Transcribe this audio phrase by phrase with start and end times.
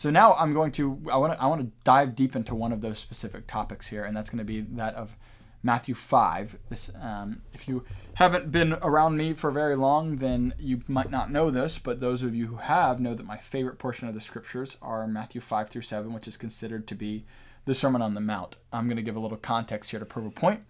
[0.00, 2.72] So now I'm going to I want to I want to dive deep into one
[2.72, 5.14] of those specific topics here, and that's going to be that of
[5.62, 6.56] Matthew five.
[6.70, 7.84] This um, if you
[8.14, 12.22] haven't been around me for very long, then you might not know this, but those
[12.22, 15.68] of you who have know that my favorite portion of the scriptures are Matthew five
[15.68, 17.26] through seven, which is considered to be
[17.66, 18.56] the Sermon on the Mount.
[18.72, 20.62] I'm going to give a little context here to prove a point.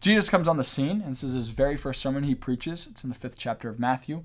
[0.00, 2.86] Jesus comes on the scene, and this is his very first sermon he preaches.
[2.86, 4.22] It's in the fifth chapter of Matthew.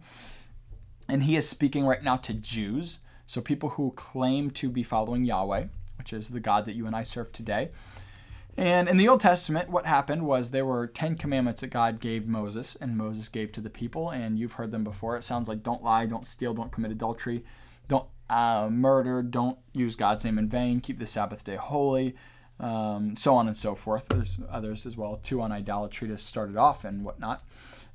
[1.09, 5.25] And he is speaking right now to Jews, so people who claim to be following
[5.25, 5.65] Yahweh,
[5.97, 7.69] which is the God that you and I serve today.
[8.57, 12.25] And in the Old Testament, what happened was there were 10 commandments that God gave
[12.25, 15.17] Moses, and Moses gave to the people, and you've heard them before.
[15.17, 17.43] It sounds like don't lie, don't steal, don't commit adultery,
[17.89, 22.15] don't uh, murder, don't use God's name in vain, keep the Sabbath day holy,
[22.61, 24.07] um, so on and so forth.
[24.07, 27.43] There's others as well, too, on idolatry to start it off and whatnot.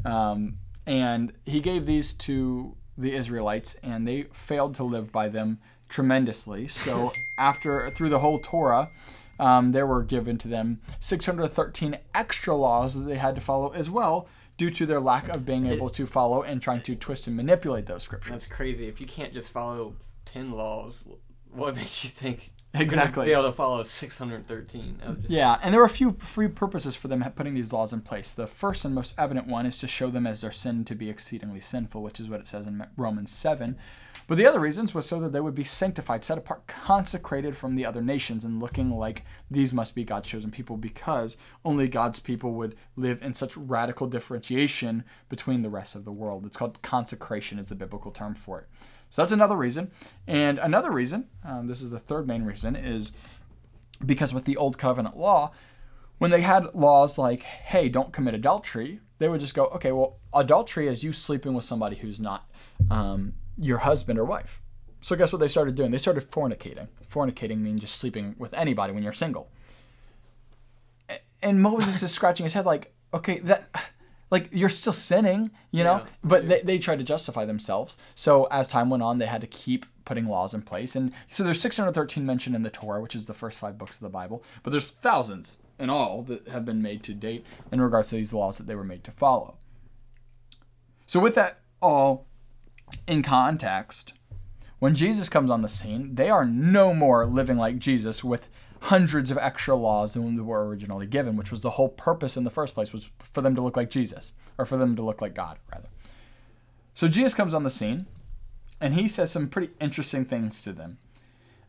[0.04, 5.58] Um, and he gave these to the Israelites, and they failed to live by them
[5.88, 6.68] tremendously.
[6.68, 8.90] So after through the whole Torah,
[9.38, 13.90] um, there were given to them 613 extra laws that they had to follow as
[13.90, 17.34] well due to their lack of being able to follow and trying to twist and
[17.34, 18.32] manipulate those scriptures.
[18.32, 18.86] That's crazy.
[18.88, 19.94] If you can't just follow
[20.26, 21.04] 10 laws,
[21.50, 23.26] what makes you think Exactly.
[23.26, 25.00] be able to follow 613?
[25.16, 25.30] Just...
[25.30, 28.32] Yeah, and there were a few free purposes for them putting these laws in place.
[28.32, 31.10] The first and most evident one is to show them as their sin to be
[31.10, 33.76] exceedingly sinful, which is what it says in Romans 7.
[34.28, 37.74] But the other reasons was so that they would be sanctified, set apart, consecrated from
[37.74, 42.20] the other nations, and looking like these must be God's chosen people because only God's
[42.20, 46.46] people would live in such radical differentiation between the rest of the world.
[46.46, 48.68] It's called consecration, is the biblical term for it.
[49.10, 49.90] So that's another reason.
[50.26, 53.12] And another reason, um, this is the third main reason, is
[54.04, 55.52] because with the old covenant law,
[56.18, 60.18] when they had laws like, hey, don't commit adultery, they would just go, okay, well,
[60.32, 62.48] adultery is you sleeping with somebody who's not
[62.90, 64.62] um, your husband or wife.
[65.00, 65.90] So guess what they started doing?
[65.90, 66.88] They started fornicating.
[67.10, 69.50] Fornicating means just sleeping with anybody when you're single.
[71.42, 73.68] And Moses is scratching his head like, okay, that
[74.30, 75.98] like you're still sinning, you know?
[75.98, 77.96] Yeah, but they, they tried to justify themselves.
[78.14, 80.96] So as time went on, they had to keep putting laws in place.
[80.96, 84.02] And so there's 613 mentioned in the Torah, which is the first five books of
[84.02, 88.10] the Bible, but there's thousands in all that have been made to date in regards
[88.10, 89.56] to these laws that they were made to follow.
[91.06, 92.26] So with that all
[93.06, 94.14] in context,
[94.78, 98.48] when Jesus comes on the scene, they are no more living like Jesus with
[98.82, 102.44] hundreds of extra laws than they were originally given, which was the whole purpose in
[102.44, 105.20] the first place, was for them to look like Jesus, or for them to look
[105.20, 105.88] like God, rather.
[106.94, 108.06] So Jesus comes on the scene,
[108.80, 110.98] and he says some pretty interesting things to them.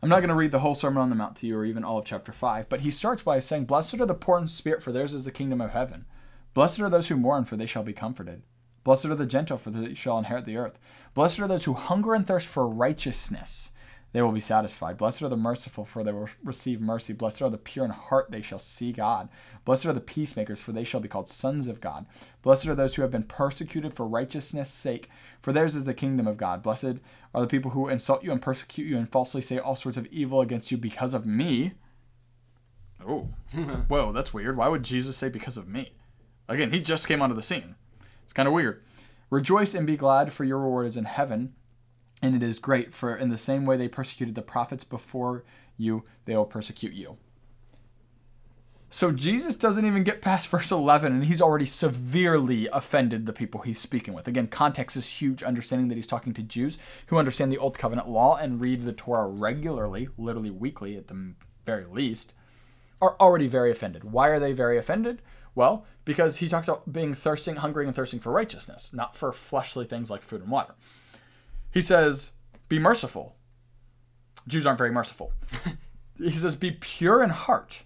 [0.02, 1.84] I'm not going to read the whole Sermon on the Mount to you, or even
[1.84, 4.82] all of chapter 5, but he starts by saying, Blessed are the poor in spirit,
[4.82, 6.06] for theirs is the kingdom of heaven.
[6.54, 8.42] Blessed are those who mourn, for they shall be comforted.
[8.84, 10.78] Blessed are the gentle, for they shall inherit the earth.
[11.14, 13.70] Blessed are those who hunger and thirst for righteousness.
[14.12, 14.98] They will be satisfied.
[14.98, 17.14] Blessed are the merciful, for they will receive mercy.
[17.14, 19.30] Blessed are the pure in heart, they shall see God.
[19.64, 22.04] Blessed are the peacemakers, for they shall be called sons of God.
[22.42, 25.08] Blessed are those who have been persecuted for righteousness' sake,
[25.40, 26.62] for theirs is the kingdom of God.
[26.62, 26.96] Blessed
[27.34, 30.06] are the people who insult you and persecute you and falsely say all sorts of
[30.06, 31.72] evil against you because of me.
[33.06, 33.28] Oh,
[33.88, 34.58] whoa, that's weird.
[34.58, 35.94] Why would Jesus say because of me?
[36.48, 37.76] Again, he just came onto the scene.
[38.24, 38.82] It's kind of weird.
[39.30, 41.54] Rejoice and be glad, for your reward is in heaven,
[42.22, 45.44] and it is great, for in the same way they persecuted the prophets before
[45.76, 47.18] you, they will persecute you.
[48.88, 53.62] So Jesus doesn't even get past verse 11, and he's already severely offended the people
[53.62, 54.28] he's speaking with.
[54.28, 58.08] Again, context is huge, understanding that he's talking to Jews who understand the Old Covenant
[58.08, 61.32] law and read the Torah regularly, literally weekly at the
[61.64, 62.34] very least,
[63.00, 64.04] are already very offended.
[64.04, 65.22] Why are they very offended?
[65.54, 69.86] Well, because he talks about being thirsting, hungering, and thirsting for righteousness, not for fleshly
[69.86, 70.74] things like food and water.
[71.72, 72.32] He says,
[72.68, 73.36] Be merciful.
[74.46, 75.32] Jews aren't very merciful.
[76.18, 77.82] he says, Be pure in heart.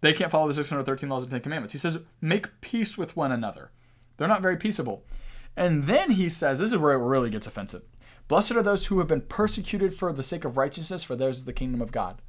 [0.00, 1.72] They can't follow the 613 laws and Ten Commandments.
[1.72, 3.70] He says, Make peace with one another.
[4.16, 5.04] They're not very peaceable.
[5.56, 7.82] And then he says, This is where it really gets offensive.
[8.26, 11.44] Blessed are those who have been persecuted for the sake of righteousness, for theirs is
[11.44, 12.22] the kingdom of God.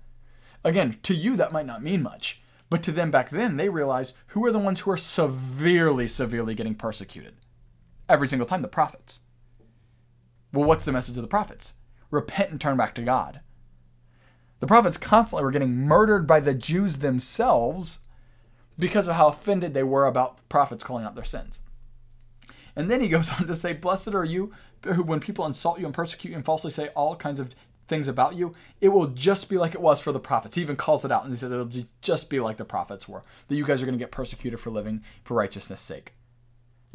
[0.63, 2.41] Again, to you, that might not mean much.
[2.69, 6.55] But to them back then, they realized who are the ones who are severely, severely
[6.55, 7.35] getting persecuted?
[8.09, 9.21] Every single time, the prophets.
[10.55, 11.73] Well, what's the message of the prophets?
[12.11, 13.41] Repent and turn back to God.
[14.61, 17.99] The prophets constantly were getting murdered by the Jews themselves
[18.79, 21.61] because of how offended they were about prophets calling out their sins.
[22.75, 24.53] And then he goes on to say, Blessed are you
[24.83, 27.53] who, when people insult you and persecute you and falsely say all kinds of
[27.87, 30.55] things about you, it will just be like it was for the prophets.
[30.55, 31.69] He even calls it out and he says it'll
[32.01, 33.23] just be like the prophets were.
[33.49, 36.13] That you guys are going to get persecuted for living for righteousness' sake.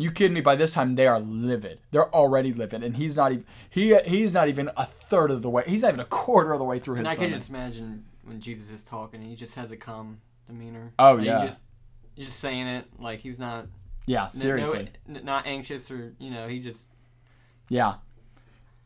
[0.01, 0.41] You kidding me?
[0.41, 1.81] By this time, they are livid.
[1.91, 5.51] They're already livid, and he's not even he he's not even a third of the
[5.51, 5.63] way.
[5.67, 7.01] He's not even a quarter of the way through his.
[7.01, 7.39] And I can sermon.
[7.39, 10.93] just imagine when Jesus is talking, he just has a calm demeanor.
[10.99, 11.47] Oh, Like, yeah.
[11.49, 11.59] just,
[12.17, 13.67] just saying it like he's not
[14.07, 14.89] yeah, seriously.
[15.07, 16.85] no- not anxious or you know he just
[17.69, 17.95] Yeah.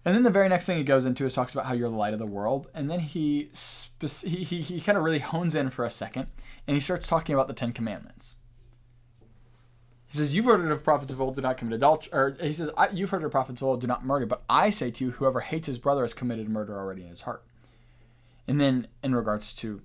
[0.05, 1.97] And then the very next thing he goes into is talks about how you're the
[1.97, 5.55] light of the world, and then he spec- he he, he kind of really hones
[5.55, 6.27] in for a second,
[6.67, 8.35] and he starts talking about the Ten Commandments.
[10.15, 12.53] He says, "You've heard it of prophets of old, do not commit adultery." Or he
[12.53, 15.05] says, I, "You've heard of prophets of old, do not murder." But I say to
[15.05, 17.45] you, whoever hates his brother has committed murder already in his heart.
[18.47, 19.83] And then, in regards to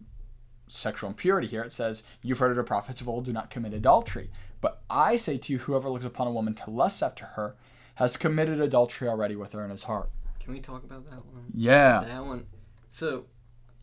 [0.67, 4.29] sexual impurity, here it says, "You've heard of prophets of old, do not commit adultery."
[4.61, 7.55] But I say to you, whoever looks upon a woman to lust after her
[7.95, 10.09] has committed adultery already with her in his heart.
[10.39, 11.45] can we talk about that one?
[11.53, 12.01] Yeah.
[12.01, 12.45] That one.
[12.87, 13.25] So,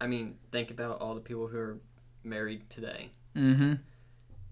[0.00, 1.78] I mean, think about all the people who are
[2.25, 3.10] married today.
[3.37, 3.75] Mm-hmm.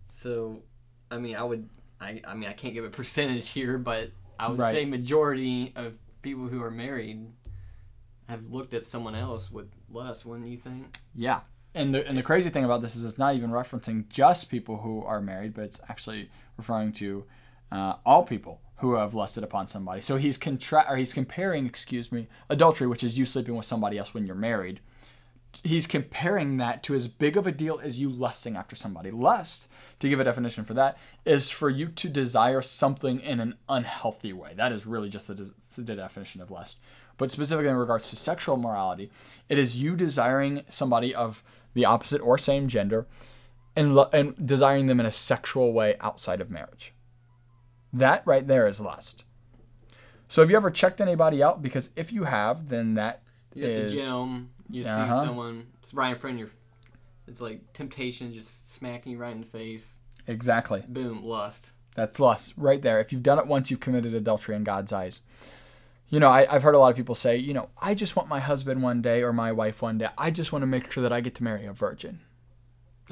[0.06, 0.62] So,
[1.10, 1.68] I mean, I would,
[2.00, 4.72] I, I mean, I can't give a percentage here, but I would Right.
[4.72, 7.26] say majority of people who are married
[8.28, 10.24] have looked at someone else with lust.
[10.24, 10.98] Wouldn't you think?
[11.14, 11.40] Yeah.
[11.74, 14.78] And the and the crazy thing about this is it's not even referencing just people
[14.78, 17.24] who are married, but it's actually referring to
[17.72, 20.00] uh, all people who have lusted upon somebody.
[20.00, 23.98] So he's contra- or he's comparing, excuse me, adultery, which is you sleeping with somebody
[23.98, 24.80] else when you're married.
[25.62, 29.10] He's comparing that to as big of a deal as you lusting after somebody.
[29.10, 29.68] Lust,
[30.00, 34.32] to give a definition for that, is for you to desire something in an unhealthy
[34.32, 34.52] way.
[34.56, 36.78] That is really just the, the definition of lust.
[37.16, 39.10] But specifically in regards to sexual morality,
[39.48, 41.42] it is you desiring somebody of
[41.74, 43.06] the opposite or same gender
[43.76, 46.92] and, lo- and desiring them in a sexual way outside of marriage.
[47.92, 49.24] That right there is lust.
[50.28, 51.62] So have you ever checked anybody out?
[51.62, 53.22] Because if you have, then that
[53.54, 55.20] is- the gym, you Uh-huh.
[55.20, 56.50] see someone it's right in front of your.
[57.26, 59.94] It's like temptation, just smacking you right in the face.
[60.26, 60.84] exactly.
[60.88, 61.72] Boom, lust.
[61.94, 63.00] That's lust right there.
[63.00, 65.20] If you've done it once, you've committed adultery in God's eyes.
[66.08, 68.28] You know, I, I've heard a lot of people say, you know, I just want
[68.28, 70.08] my husband one day or my wife one day.
[70.18, 72.20] I just want to make sure that I get to marry a virgin.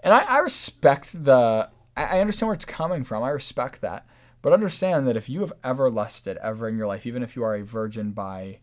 [0.00, 3.22] and I, I respect the, I, I understand where it's coming from.
[3.22, 4.06] I respect that.
[4.40, 7.42] But understand that if you have ever lusted ever in your life, even if you
[7.42, 8.60] are a virgin by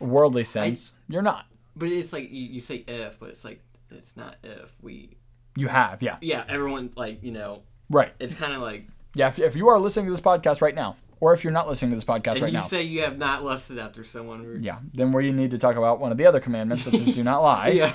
[0.00, 1.46] worldly sense, you're not.
[1.76, 3.60] But it's like you, you say if, but it's like
[3.90, 5.16] it's not if we.
[5.56, 6.16] You have, yeah.
[6.20, 7.62] Yeah, everyone like you know.
[7.90, 8.12] Right.
[8.18, 10.96] It's kind of like Yeah, if, if you are listening to this podcast right now,
[11.20, 13.44] or if you're not listening to this podcast and right you say you have not
[13.44, 14.44] lusted after someone.
[14.44, 17.14] or- Yeah, then we need to talk about one of the other commandments, which is
[17.14, 17.68] do not lie.
[17.68, 17.92] Yeah,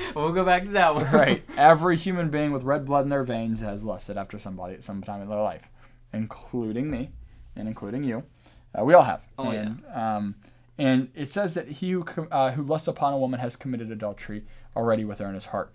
[0.16, 1.04] we'll go back to that one.
[1.12, 1.42] Right.
[1.56, 5.02] Every human being with red blood in their veins has lusted after somebody at some
[5.02, 5.68] time in their life,
[6.12, 7.10] including me,
[7.56, 8.24] and including you.
[8.78, 9.22] Uh, we all have.
[9.38, 10.16] Oh, and, yeah.
[10.16, 10.34] Um,
[10.82, 14.44] and it says that he who, uh, who lusts upon a woman has committed adultery
[14.74, 15.72] already with her in his heart.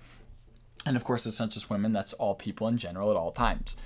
[0.85, 3.77] And of course, it's not just women; that's all people in general at all times.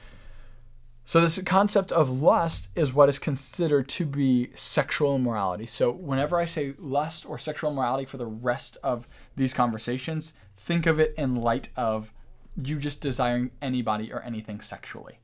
[1.06, 5.68] So this concept of lust is what is considered to be sexual immorality.
[5.68, 10.88] So whenever I say lust or sexual immorality for the rest of these conversations, think
[10.88, 12.12] of it in light of
[12.60, 15.20] you just desiring anybody or anything sexually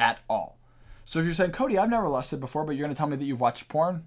[0.00, 0.58] at all.
[1.04, 3.16] So if you're saying, Cody, I've never lusted before, but you're going to tell me
[3.16, 4.04] that you've watched porn,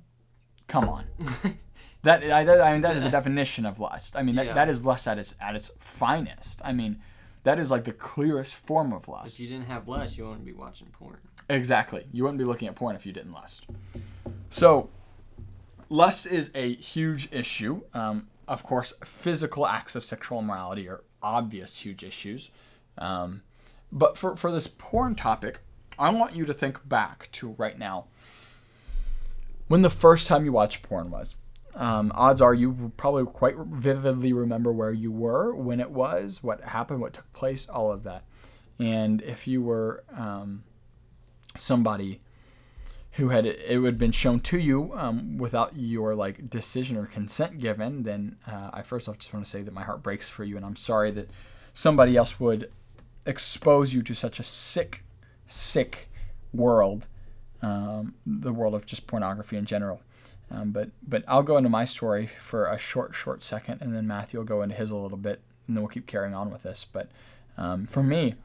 [0.71, 1.05] come on.
[2.03, 4.15] that I, that- I mean that is a definition of lust.
[4.15, 4.53] I mean that, Yeah.
[4.53, 6.61] that is lust at its at its finest.
[6.63, 6.99] I mean
[7.43, 9.35] that is like the clearest form of lust.
[9.35, 11.17] If you didn't have lust, you wouldn't be watching porn.
[11.49, 12.05] Exactly.
[12.11, 13.65] You wouldn't be looking at porn if you didn't lust.
[14.51, 14.89] So,
[15.89, 17.81] lust is a huge issue.
[17.93, 22.49] Um, of course, physical acts of sexual immorality are obvious huge issues.
[22.97, 23.41] Um,
[23.91, 25.59] but for, for this porn topic,
[25.97, 28.05] I want you to think back to right now
[29.71, 31.37] when the first time you watched porn was.
[31.75, 36.61] Um, odds are you probably quite vividly remember where you were, when it was, what
[36.61, 38.25] happened, what took place, all of that.
[38.79, 40.63] And if you were um,
[41.55, 42.19] somebody
[43.11, 47.05] who had it would have been shown to you um, without your like decision or
[47.05, 50.27] consent given, then uh, I first off just want to say that my heart breaks
[50.27, 51.29] for you, and I'm sorry that
[51.73, 52.69] somebody else would
[53.25, 55.05] expose you to such a sick,
[55.47, 56.09] sick
[56.51, 57.07] world,
[57.61, 60.01] um, the world of just pornography in general.
[60.49, 64.07] Um, but but I'll go into my story for a short short second, and then
[64.07, 66.63] Matthew will go into his a little bit, and then we'll keep carrying on with
[66.63, 66.85] this.
[66.85, 67.09] But
[67.57, 68.35] um, for me,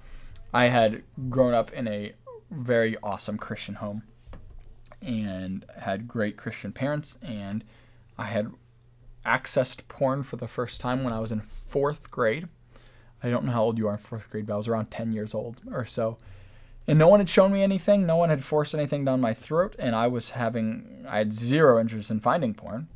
[0.54, 2.12] I had grown up in a
[2.50, 4.04] very awesome Christian home
[5.02, 7.64] and had great Christian parents, and
[8.16, 8.52] I had
[9.25, 12.49] accessed porn for the first time when I was in fourth grade.
[13.23, 15.12] I don't know how old you are in fourth grade, but I was around 10
[15.12, 16.18] years old or so.
[16.88, 19.75] And no one had shown me anything, no one had forced anything down my throat,
[19.78, 22.88] and I was having, I had zero interest in finding porn.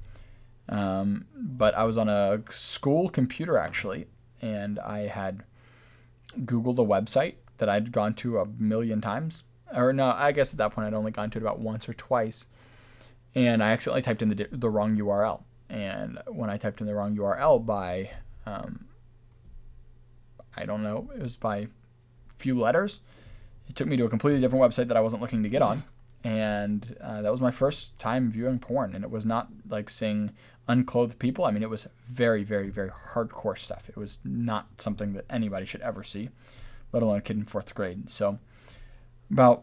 [0.68, 4.06] Um, but I was on a school computer actually,
[4.40, 5.42] and I had
[6.38, 9.42] Googled a website that I'd gone to a million times
[9.74, 11.94] or no, I guess at that point I'd only gone to it about once or
[11.94, 12.46] twice,
[13.34, 15.42] and I accidentally typed in the the wrong URL.
[15.68, 18.10] And when I typed in the wrong URL by,
[18.44, 18.86] um,
[20.56, 21.68] I don't know, it was by a
[22.36, 23.00] few letters.
[23.70, 25.84] It took me to a completely different website that I wasn't looking to get on,
[26.24, 28.96] and uh, that was my first time viewing porn.
[28.96, 30.32] And it was not like seeing
[30.66, 31.44] unclothed people.
[31.44, 33.88] I mean, it was very, very, very hardcore stuff.
[33.88, 36.30] It was not something that anybody should ever see,
[36.92, 38.10] let alone a kid in fourth grade.
[38.10, 38.40] So,
[39.30, 39.62] about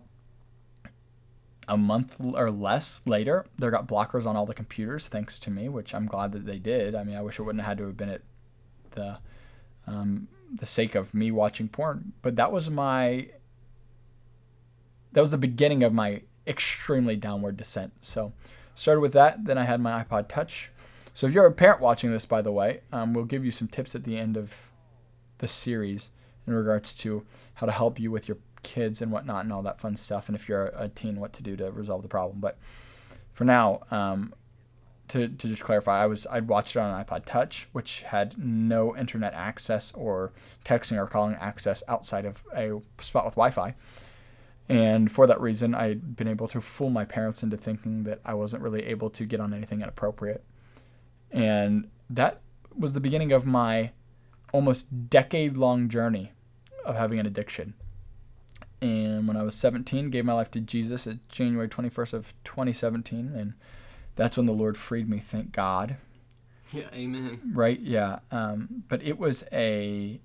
[1.68, 5.68] a month or less later, there got blockers on all the computers, thanks to me,
[5.68, 6.96] which I'm glad that they did.
[6.96, 8.22] I mean, I wish it wouldn't have had to have been at
[8.92, 9.18] the
[9.86, 13.28] um, the sake of me watching porn, but that was my
[15.14, 17.94] that was the beginning of my extremely downward descent.
[18.02, 18.34] So,
[18.76, 19.46] started with that.
[19.46, 20.72] Then I had my iPod Touch.
[21.14, 23.68] So, if you're a parent watching this, by the way, um, we'll give you some
[23.68, 24.72] tips at the end of
[25.40, 26.10] the series
[26.46, 29.80] in regards to how to help you with your kids and whatnot and all that
[29.80, 30.28] fun stuff.
[30.28, 32.40] And if you're a teen, what to do to resolve the problem.
[32.40, 32.58] But
[33.34, 34.34] for now, um,
[35.10, 38.38] to, to just clarify, I was I'd watched it on an iPod Touch, which had
[38.38, 40.34] no internet access or
[40.66, 43.76] texting or calling access outside of a spot with Wi-Fi.
[44.70, 48.34] And for that reason, I'd been able to fool my parents into thinking that I
[48.34, 50.44] wasn't really able to get on anything inappropriate.
[51.32, 52.42] And that
[52.78, 53.92] was the beginning of my
[54.52, 56.32] almost decade long journey
[56.86, 57.74] of having an addiction.
[58.82, 63.34] And when I was 17, gave my life to Jesus at January 21st of 2017
[63.36, 63.54] and
[64.16, 65.98] that's when the Lord freed me, thank God.
[66.74, 67.40] Yeah, amen.
[67.54, 67.80] Right?
[67.80, 68.20] Yeah.
[68.32, 70.20] Um, but it was a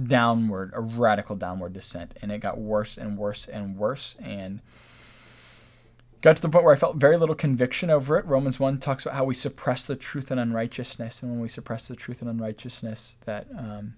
[0.00, 4.60] downward, a radical downward descent, and it got worse and worse and worse, and
[6.20, 8.26] got to the point where I felt very little conviction over it.
[8.26, 11.86] Romans 1 talks about how we suppress the truth and unrighteousness, and when we suppress
[11.86, 13.94] the truth and unrighteousness, that um,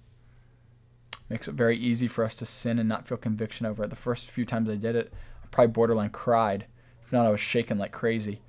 [1.31, 3.91] makes it very easy for us to sin and not feel conviction over it.
[3.91, 5.13] The first few times I did it,
[5.43, 6.67] I probably borderline cried.
[7.05, 8.41] If not, I was shaking like crazy.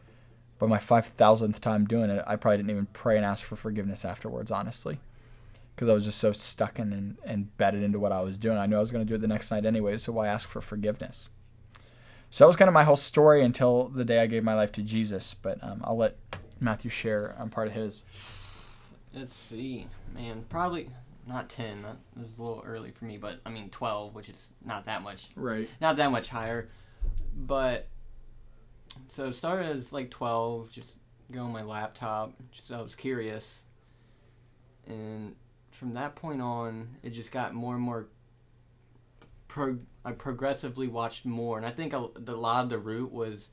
[0.59, 4.03] By my 5,000th time doing it, I probably didn't even pray and ask for forgiveness
[4.03, 4.99] afterwards, honestly
[5.77, 8.57] because I was just so stuck in and, and bedded into what I was doing.
[8.57, 10.49] I knew I was going to do it the next night anyway, so why ask
[10.49, 11.29] for forgiveness?
[12.31, 14.71] So that was kind of my whole story until the day I gave my life
[14.71, 15.35] to Jesus.
[15.35, 16.17] But um, I'll let
[16.59, 18.03] Matthew share um, part of his.
[19.13, 20.45] Let's see, man.
[20.49, 20.89] Probably
[21.27, 21.83] not ten.
[21.83, 25.03] That is a little early for me, but I mean twelve, which is not that
[25.03, 25.29] much.
[25.35, 25.69] Right.
[25.79, 26.67] Not that much higher,
[27.35, 27.87] but
[29.09, 30.71] so it started as like twelve.
[30.71, 30.97] Just
[31.31, 32.33] go on my laptop.
[32.51, 33.59] Just I was curious,
[34.87, 35.35] and
[35.77, 38.07] from that point on, it just got more and more.
[39.47, 43.49] Pro- I progressively watched more, and I think a, the, lot of the root was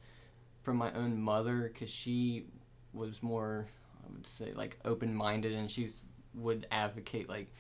[0.63, 2.47] from my own mother because she
[2.93, 3.67] was more,
[4.03, 5.91] I would say, like open minded, and she
[6.35, 7.53] would advocate like,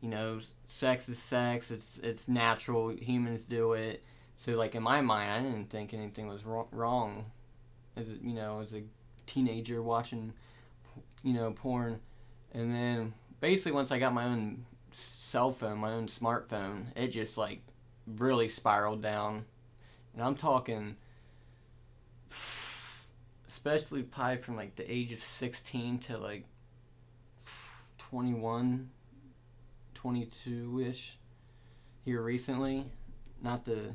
[0.00, 1.70] you know, sex is sex.
[1.70, 2.90] It's it's natural.
[2.90, 4.04] Humans do it.
[4.36, 7.26] So like in my mind, I didn't think anything was wrong.
[7.96, 8.82] as you know, as a
[9.26, 10.32] teenager watching,
[11.22, 12.00] you know, porn,
[12.52, 17.36] and then basically once I got my own cell phone, my own smartphone, it just
[17.36, 17.60] like
[18.06, 19.44] really spiraled down.
[20.14, 20.96] And I'm talking
[23.48, 26.44] especially probably from like the age of 16 to like
[27.98, 28.88] 21
[29.94, 31.10] 22ish
[32.04, 32.86] here recently.
[33.42, 33.94] Not the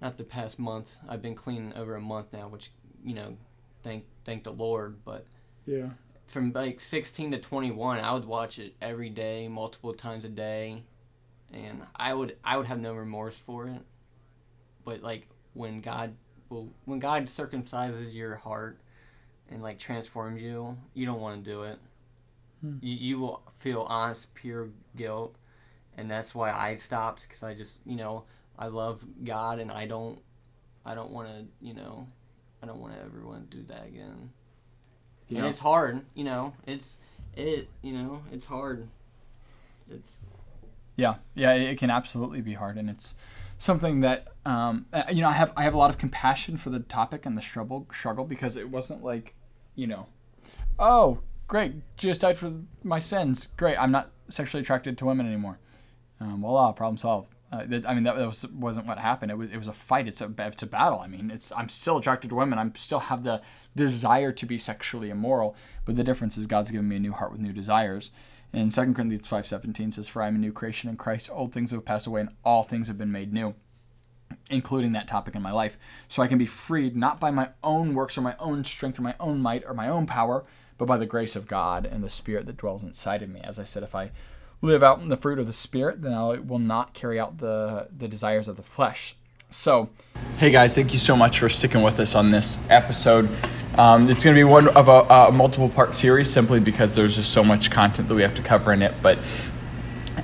[0.00, 0.96] not the past month.
[1.08, 2.70] I've been clean over a month now which
[3.04, 3.36] you know
[3.82, 5.26] thank thank the lord but
[5.66, 5.90] yeah
[6.26, 10.82] from like 16 to 21 i would watch it every day multiple times a day
[11.52, 13.80] and i would i would have no remorse for it.
[14.84, 16.14] But like when god
[16.48, 18.78] will when god circumcises your heart
[19.48, 21.78] and like transforms you you don't want to do it.
[22.60, 22.76] Hmm.
[22.80, 25.36] you, you will feel honest pure guilt
[25.96, 28.24] and that's why i stopped because i just you know
[28.58, 30.18] i love god and i don't
[30.84, 32.06] i don't want to you know
[32.62, 34.30] i don't want to ever want to do that again
[35.28, 35.38] yeah.
[35.38, 36.04] and it's hard.
[36.14, 36.96] You know, it's
[37.36, 37.68] it.
[37.82, 38.88] You know, it's hard.
[39.90, 40.26] It's.
[40.96, 43.14] Yeah, yeah, it can absolutely be hard, and it's
[43.58, 46.70] something that um, uh, you know I have I have a lot of compassion for
[46.70, 49.34] the topic and the struggle struggle because it wasn't like,
[49.74, 50.06] you know,
[50.78, 52.52] oh great, Jesus died for
[52.82, 55.58] my sins, great, I'm not sexually attracted to women anymore.
[56.18, 57.34] Um, voila, problem solved.
[57.52, 59.30] Uh, I mean, that, that was wasn't what happened.
[59.30, 60.08] It was it was a fight.
[60.08, 60.98] It's a it's a battle.
[60.98, 62.58] I mean, it's I'm still attracted to women.
[62.58, 63.42] I'm still have the
[63.76, 65.54] desire to be sexually immoral.
[65.84, 68.10] But the difference is God's given me a new heart with new desires.
[68.52, 71.28] And 2 Corinthians 5.17 says, For I am a new creation in Christ.
[71.30, 73.54] Old things have passed away and all things have been made new,
[74.50, 75.76] including that topic in my life.
[76.08, 79.02] So I can be freed not by my own works or my own strength or
[79.02, 80.44] my own might or my own power,
[80.78, 83.40] but by the grace of God and the Spirit that dwells inside of me.
[83.42, 84.10] As I said, if I
[84.62, 87.88] live out in the fruit of the Spirit, then I will not carry out the,
[87.96, 89.16] the desires of the flesh.
[89.48, 89.90] So,
[90.38, 93.28] hey guys, thank you so much for sticking with us on this episode.
[93.78, 97.16] Um, it's going to be one of a, a multiple part series simply because there's
[97.16, 98.94] just so much content that we have to cover in it.
[99.02, 99.18] But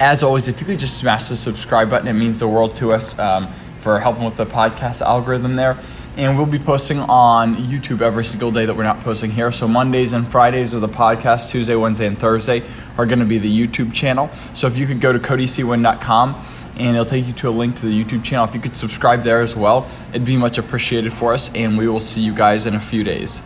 [0.01, 2.93] as always, if you could just smash the subscribe button, it means the world to
[2.93, 5.79] us um, for helping with the podcast algorithm there.
[6.15, 9.51] And we'll be posting on YouTube every single day that we're not posting here.
[9.51, 11.51] So Mondays and Fridays are the podcast.
[11.51, 12.63] Tuesday, Wednesday, and Thursday
[12.99, 14.31] are going to be the YouTube channel.
[14.53, 16.45] So if you could go to codycwin.com
[16.77, 18.45] and it'll take you to a link to the YouTube channel.
[18.45, 21.51] If you could subscribe there as well, it'd be much appreciated for us.
[21.55, 23.41] And we will see you guys in a few days.